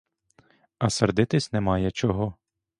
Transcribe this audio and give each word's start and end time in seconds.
А 0.77 0.89
сердитись 0.89 1.51
немає 1.53 1.91
чого. 1.91 2.35